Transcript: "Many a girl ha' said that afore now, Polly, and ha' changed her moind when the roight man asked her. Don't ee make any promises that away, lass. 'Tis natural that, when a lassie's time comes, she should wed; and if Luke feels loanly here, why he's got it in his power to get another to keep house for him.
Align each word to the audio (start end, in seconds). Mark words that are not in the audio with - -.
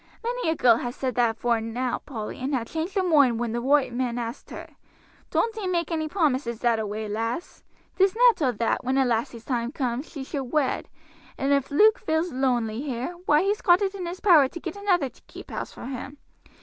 "Many 0.23 0.49
a 0.49 0.55
girl 0.55 0.77
ha' 0.77 0.89
said 0.91 1.13
that 1.13 1.37
afore 1.37 1.61
now, 1.61 1.99
Polly, 1.99 2.39
and 2.39 2.55
ha' 2.55 2.65
changed 2.65 2.95
her 2.95 3.03
moind 3.03 3.37
when 3.37 3.51
the 3.51 3.61
roight 3.61 3.91
man 3.93 4.17
asked 4.17 4.49
her. 4.49 4.67
Don't 5.29 5.55
ee 5.59 5.67
make 5.67 5.91
any 5.91 6.07
promises 6.07 6.57
that 6.61 6.79
away, 6.79 7.07
lass. 7.07 7.63
'Tis 7.97 8.15
natural 8.15 8.53
that, 8.53 8.83
when 8.83 8.97
a 8.97 9.05
lassie's 9.05 9.45
time 9.45 9.71
comes, 9.71 10.09
she 10.09 10.23
should 10.23 10.45
wed; 10.45 10.89
and 11.37 11.53
if 11.53 11.69
Luke 11.69 11.99
feels 11.99 12.33
loanly 12.33 12.81
here, 12.81 13.13
why 13.27 13.43
he's 13.43 13.61
got 13.61 13.83
it 13.83 13.93
in 13.93 14.07
his 14.07 14.21
power 14.21 14.47
to 14.47 14.59
get 14.59 14.75
another 14.75 15.07
to 15.09 15.21
keep 15.27 15.51
house 15.51 15.71
for 15.71 15.85
him. 15.85 16.17